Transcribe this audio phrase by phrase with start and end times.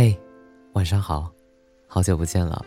[0.00, 0.16] 嘿，
[0.74, 1.28] 晚上好，
[1.88, 2.64] 好久不见了。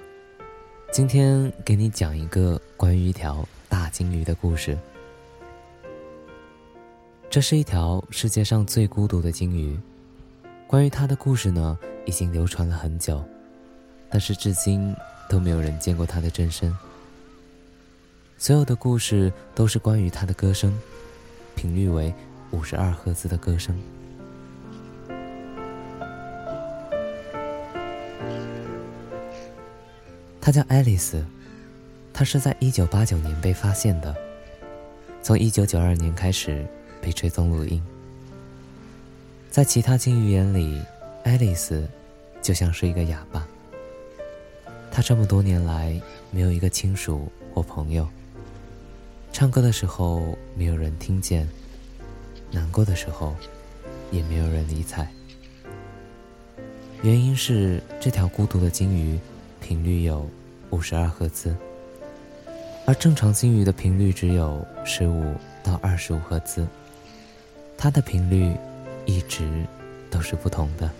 [0.91, 4.77] 今天给你讲一个关于一条大金鱼的故事。
[7.29, 9.79] 这是一条世界上最孤独的金鱼。
[10.67, 13.23] 关于它的故事呢，已经流传了很久，
[14.09, 14.93] 但是至今
[15.29, 16.77] 都没有人见过它的真身。
[18.37, 20.77] 所有的故事都是关于它的歌声，
[21.55, 22.13] 频率为
[22.51, 23.73] 五十二赫兹的歌声。
[30.41, 31.23] 它叫爱丽丝，
[32.11, 34.15] 它是在一九八九年被发现的，
[35.21, 36.65] 从一九九二年开始
[36.99, 37.79] 被追踪录音。
[39.51, 40.81] 在其他鲸鱼眼里，
[41.23, 41.87] 爱丽丝
[42.41, 43.47] 就像是一个哑巴。
[44.91, 48.07] 她这么多年来没有一个亲属或朋友，
[49.31, 51.47] 唱歌的时候没有人听见，
[52.49, 53.35] 难过的时候
[54.09, 55.07] 也没有人理睬。
[57.03, 59.19] 原因是这条孤独的鲸鱼。
[59.71, 60.29] 频率有
[60.71, 61.55] 五十二赫兹，
[62.85, 65.33] 而正常鲸鱼的频率只有十五
[65.63, 66.67] 到二十五赫兹。
[67.77, 68.53] 它的频率
[69.05, 69.65] 一直
[70.09, 70.91] 都是不同的。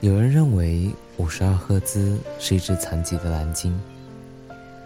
[0.00, 3.80] 有人认为五十二赫兹是一只残疾的蓝鲸，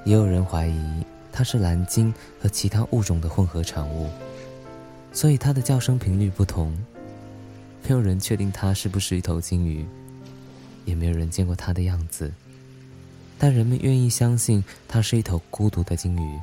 [0.04, 4.10] 也有人怀疑它是蓝鲸和其他物种的混合产物，
[5.10, 6.76] 所以它的叫声频率不同。
[7.82, 9.86] 没有人确定它是不是一头鲸鱼。
[10.84, 12.32] 也没有人见过它的样子，
[13.38, 16.40] 但人们愿意相信它是一头孤独的鲸鱼，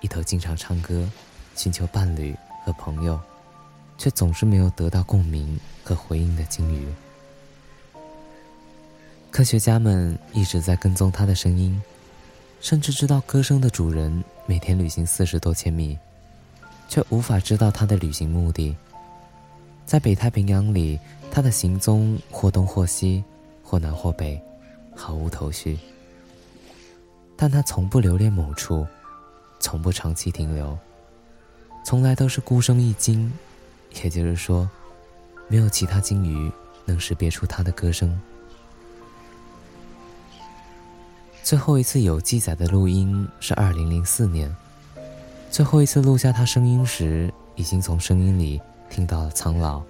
[0.00, 1.08] 一头经常唱歌、
[1.54, 2.34] 寻求伴侣
[2.64, 3.18] 和朋友，
[3.98, 6.86] 却总是没有得到共鸣和回应的鲸鱼。
[9.30, 11.80] 科学家们一直在跟踪它的声音，
[12.60, 15.98] 甚至知道歌声的主人每天旅行四十多千米，
[16.88, 18.74] 却无法知道它的旅行目的。
[19.84, 20.98] 在北太平洋里，
[21.30, 23.22] 它的行踪或东或西。
[23.66, 24.40] 或南或北，
[24.94, 25.76] 毫无头绪。
[27.34, 28.86] 但他从不留恋某处，
[29.58, 30.78] 从不长期停留，
[31.84, 33.32] 从来都是孤声一鲸。
[34.04, 34.70] 也就是说，
[35.48, 36.50] 没有其他鲸鱼
[36.84, 38.16] 能识别出它的歌声。
[41.42, 44.54] 最后一次有记载的录音是二零零四年，
[45.50, 49.82] 最后一次录下他声音时，已经从声音里听到了苍老，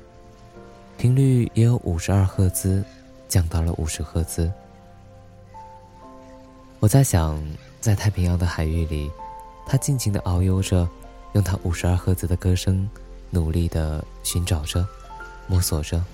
[0.97, 2.82] 频率也有五十二赫兹。
[3.28, 4.50] 降到了五十赫兹。
[6.78, 7.42] 我在想，
[7.81, 9.10] 在太平洋的海域里，
[9.66, 10.88] 他尽情的遨游着，
[11.32, 12.88] 用他五十二赫兹的歌声，
[13.31, 14.87] 努力的寻找着，
[15.47, 16.04] 摸索着，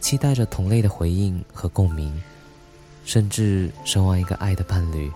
[0.00, 2.22] 期待着同类的回应和共鸣，
[3.04, 5.10] 甚至奢望一个爱的伴侣。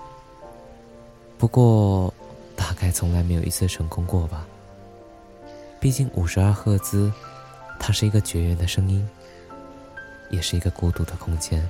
[1.38, 2.12] 不过，
[2.56, 4.46] 大概从来没有一次成功过吧。
[5.78, 7.12] 毕竟五十二赫兹，
[7.78, 9.06] 它是一个绝缘的声音。
[10.32, 11.62] 也是一个孤独的空间。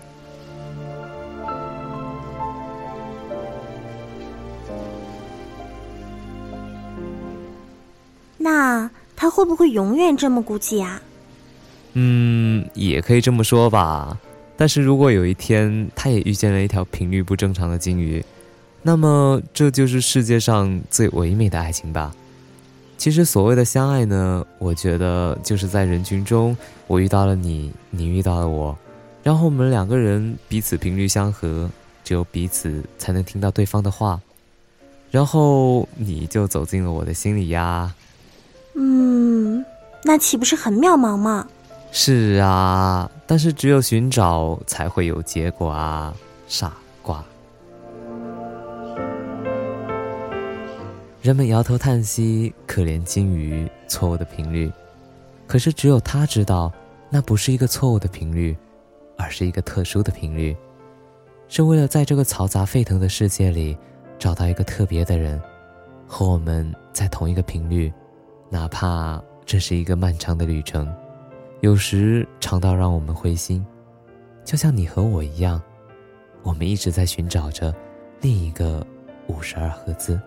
[8.39, 11.01] 那他会不会永远这么孤寂啊？
[11.93, 14.19] 嗯，也可以这么说吧。
[14.57, 18.25] 但是如果有一天他也遇见了一条频率不正常的鲸鱼，
[18.83, 22.15] 那么这就是世界上最唯美的爱情吧。
[23.03, 28.79] 其实所谓的相爱呢，我觉得就是在人群中，我遇到了你，你遇到了我，
[29.25, 31.69] 然后我们两个人彼此频率相合，
[32.05, 34.21] 只有彼此才能听到对方的话，
[35.11, 37.93] 然后你就走进了我的心里呀。
[38.77, 39.65] 嗯，
[40.05, 41.49] 那岂不是很渺茫吗？
[41.91, 46.15] 是啊，但是只有寻找才会有结果啊，
[46.47, 47.21] 傻瓜。
[51.23, 54.69] 人们摇头叹息，可怜金鱼错误的频率。
[55.47, 56.73] 可是只有他知道，
[57.09, 58.57] 那不是一个错误的频率，
[59.17, 60.57] 而是一个特殊的频率，
[61.47, 63.79] 是为了在这个嘈杂沸腾的世界里，
[64.19, 65.41] 找到一个特别的人，
[66.09, 67.93] 和我们在同一个频率，
[68.51, 70.93] 哪怕这是一个漫长的旅程，
[71.61, 73.65] 有时长到让我们灰心。
[74.45, 75.63] 就像你和我一样，
[76.43, 77.73] 我们一直在寻找着
[78.21, 78.85] 另一个
[79.29, 80.21] 五十二赫兹。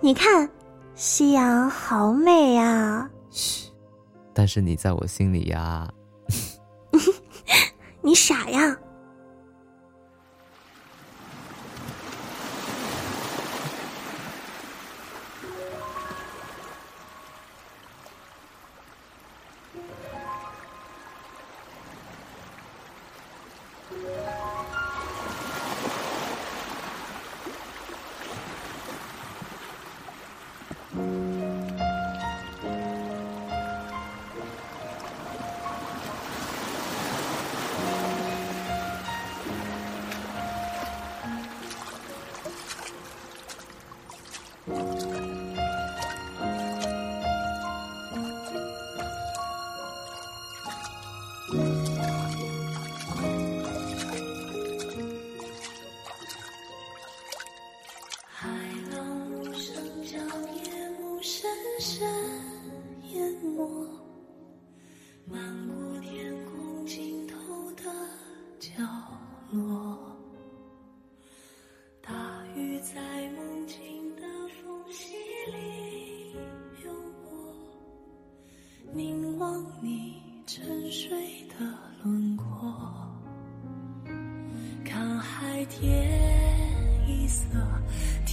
[0.00, 0.48] 你看，
[0.94, 3.08] 夕阳好美呀！
[3.30, 3.70] 嘘，
[4.32, 5.88] 但是你在我心里呀。
[8.00, 8.76] 你傻呀！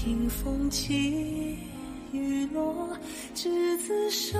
[0.05, 1.57] 听风起
[2.11, 2.95] 雨落，
[3.33, 4.37] 执子手，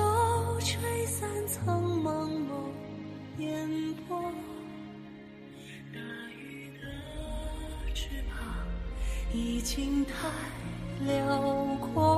[0.59, 2.69] 吹散苍茫茫
[3.39, 3.67] 烟
[4.07, 4.21] 波。
[5.91, 6.00] 大
[6.38, 6.85] 雨的
[7.95, 8.38] 翅膀
[9.33, 10.29] 已经太
[11.03, 11.41] 辽
[11.81, 12.14] 阔，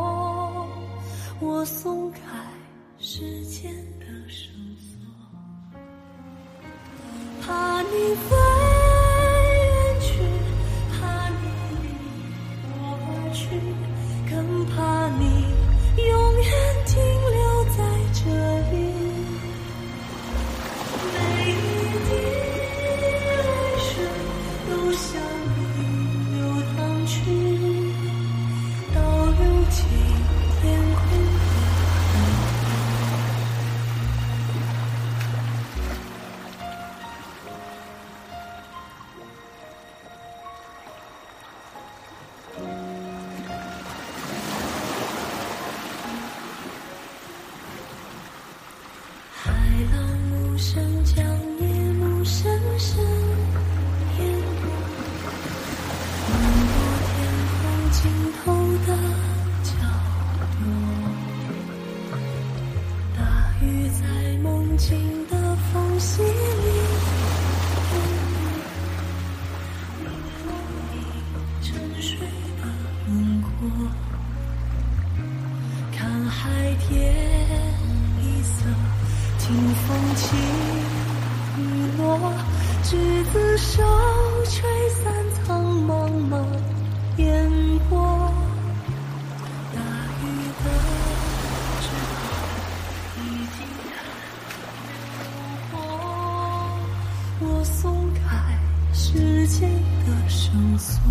[76.40, 76.52] 海
[76.88, 77.14] 天
[78.22, 78.64] 一色，
[79.40, 79.86] 清风
[80.16, 80.36] 起
[81.58, 81.62] 雨
[81.98, 82.32] 落，
[82.84, 83.84] 执子手，
[84.46, 86.46] 吹散苍茫茫
[87.18, 87.50] 烟
[87.90, 88.32] 波。
[89.74, 89.80] 大
[90.22, 90.24] 雨
[90.64, 90.66] 的
[91.82, 92.24] 之后，
[93.18, 93.26] 已
[93.58, 93.92] 经流
[95.72, 95.76] 过，
[97.40, 97.76] 我松
[98.14, 98.20] 开
[98.94, 99.58] 时间
[100.06, 101.02] 的绳索。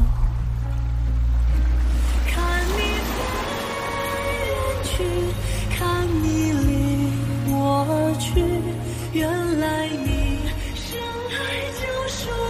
[12.16, 12.45] sure.